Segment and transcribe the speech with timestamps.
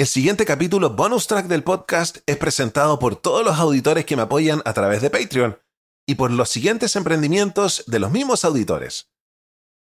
[0.00, 4.22] El siguiente capítulo bonus track del podcast es presentado por todos los auditores que me
[4.22, 5.58] apoyan a través de Patreon
[6.08, 9.10] y por los siguientes emprendimientos de los mismos auditores.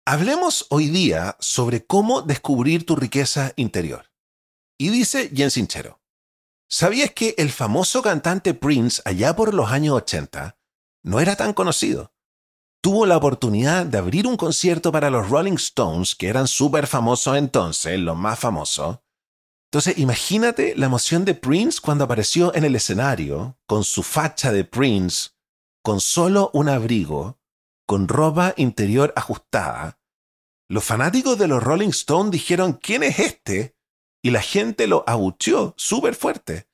[0.05, 4.11] Hablemos hoy día sobre cómo descubrir tu riqueza interior.
[4.77, 6.03] Y dice Jen Sinchero,
[6.69, 10.55] ¿sabías que el famoso cantante Prince allá por los años 80
[11.01, 12.10] no era tan conocido?
[12.81, 17.37] Tuvo la oportunidad de abrir un concierto para los Rolling Stones, que eran súper famosos
[17.37, 18.99] entonces, los más famosos.
[19.71, 24.65] Entonces, imagínate la emoción de Prince cuando apareció en el escenario, con su facha de
[24.65, 25.29] Prince,
[25.81, 27.39] con solo un abrigo,
[27.87, 29.99] con ropa interior ajustada.
[30.67, 33.75] Los fanáticos de los Rolling Stones dijeron, ¿quién es este?
[34.23, 36.67] Y la gente lo abucheó súper fuerte.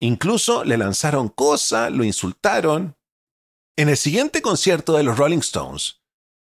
[0.00, 2.96] Incluso le lanzaron cosas, lo insultaron,
[3.76, 6.02] en el siguiente concierto de los Rolling Stones,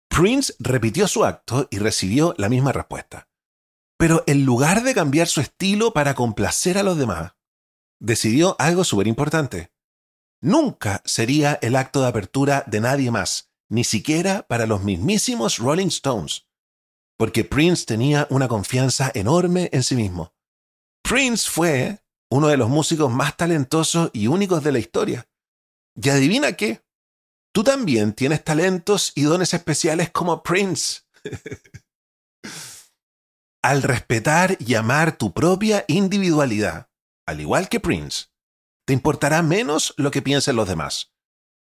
[0.08, 3.28] Prince repitió su acto y recibió la misma respuesta.
[3.98, 7.32] Pero en lugar de cambiar su estilo para complacer a los demás,
[7.98, 9.72] decidió algo súper importante.
[10.42, 15.86] Nunca sería el acto de apertura de nadie más, ni siquiera para los mismísimos Rolling
[15.86, 16.46] Stones,
[17.16, 20.34] porque Prince tenía una confianza enorme en sí mismo.
[21.02, 25.28] Prince fue uno de los músicos más talentosos y únicos de la historia.
[25.94, 26.83] Y adivina qué,
[27.54, 31.02] Tú también tienes talentos y dones especiales como Prince.
[33.62, 36.90] Al respetar y amar tu propia individualidad,
[37.26, 38.26] al igual que Prince,
[38.84, 41.14] te importará menos lo que piensen los demás.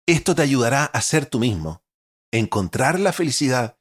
[0.07, 1.85] Esto te ayudará a ser tú mismo,
[2.31, 3.77] encontrar la felicidad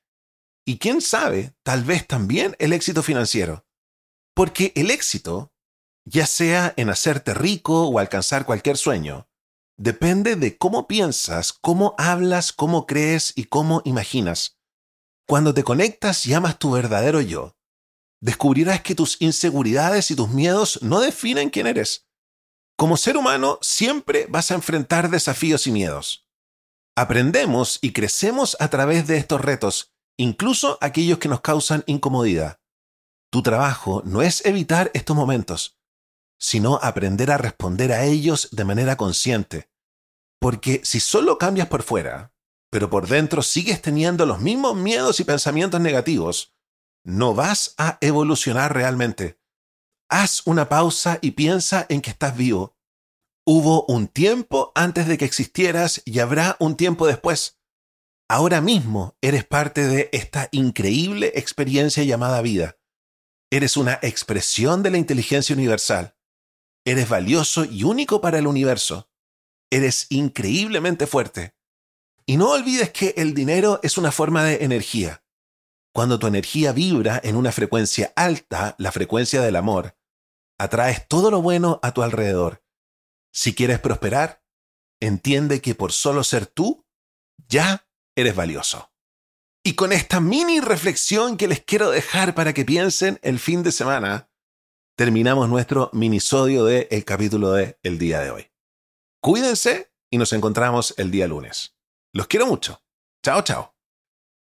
[0.67, 3.67] y quién sabe, tal vez también el éxito financiero.
[4.35, 5.51] Porque el éxito,
[6.05, 9.29] ya sea en hacerte rico o alcanzar cualquier sueño,
[9.77, 14.59] depende de cómo piensas, cómo hablas, cómo crees y cómo imaginas.
[15.27, 17.57] Cuando te conectas y amas tu verdadero yo,
[18.21, 22.07] descubrirás que tus inseguridades y tus miedos no definen quién eres.
[22.77, 26.29] Como ser humano siempre vas a enfrentar desafíos y miedos.
[26.95, 32.61] Aprendemos y crecemos a través de estos retos incluso aquellos que nos causan incomodidad.
[33.31, 35.79] Tu trabajo no es evitar estos momentos,
[36.39, 39.71] sino aprender a responder a ellos de manera consciente.
[40.41, 42.33] Porque si solo cambias por fuera,
[42.71, 46.55] pero por dentro sigues teniendo los mismos miedos y pensamientos negativos,
[47.05, 49.39] no vas a evolucionar realmente.
[50.09, 52.77] Haz una pausa y piensa en que estás vivo.
[53.47, 57.61] Hubo un tiempo antes de que existieras y habrá un tiempo después.
[58.29, 62.77] Ahora mismo eres parte de esta increíble experiencia llamada vida.
[63.53, 66.16] Eres una expresión de la inteligencia universal.
[66.87, 69.11] Eres valioso y único para el universo.
[69.71, 71.57] Eres increíblemente fuerte.
[72.25, 75.25] Y no olvides que el dinero es una forma de energía.
[75.93, 79.97] Cuando tu energía vibra en una frecuencia alta, la frecuencia del amor,
[80.59, 82.63] atraes todo lo bueno a tu alrededor.
[83.33, 84.45] Si quieres prosperar,
[85.01, 86.87] entiende que por solo ser tú,
[87.49, 88.93] ya eres valioso.
[89.65, 93.73] Y con esta mini reflexión que les quiero dejar para que piensen el fin de
[93.73, 94.31] semana,
[94.97, 98.51] terminamos nuestro minisodio del el capítulo de el día de hoy.
[99.21, 101.77] Cuídense y nos encontramos el día lunes.
[102.13, 102.81] Los quiero mucho.
[103.23, 103.76] Chao, chao.